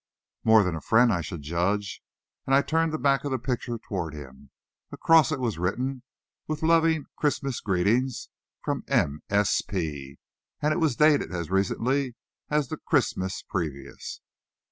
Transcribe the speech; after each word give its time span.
"More 0.43 0.63
than 0.63 0.73
a 0.75 0.81
friend, 0.81 1.13
I 1.13 1.21
should 1.21 1.43
judge," 1.43 2.01
and 2.47 2.55
I 2.55 2.63
turned 2.63 2.91
the 2.91 2.97
back 2.97 3.23
of 3.23 3.29
the 3.29 3.37
picture 3.37 3.77
toward 3.77 4.15
him. 4.15 4.49
Across 4.91 5.31
it 5.31 5.39
was 5.39 5.59
written, 5.59 6.01
"with 6.47 6.63
loving 6.63 7.05
Christmas 7.17 7.59
greetings, 7.59 8.29
from 8.63 8.83
M.S.P."; 8.87 10.17
and 10.59 10.73
it 10.73 10.77
was 10.79 10.95
dated 10.95 11.31
as 11.31 11.51
recently 11.51 12.15
as 12.49 12.69
the 12.69 12.77
Christmas 12.77 13.43
previous. 13.43 14.21